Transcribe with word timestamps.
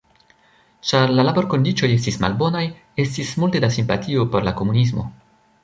Ĉar 0.91 1.13
la 1.19 1.25
laborkondiĉoj 1.27 1.91
estis 1.97 2.17
malbonaj, 2.25 2.65
estis 3.05 3.37
multe 3.45 3.63
da 3.67 3.73
simpatio 3.79 4.29
por 4.33 4.51
la 4.51 4.59
komunismo. 4.63 5.09